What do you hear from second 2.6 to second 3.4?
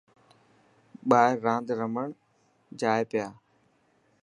جائي پيا.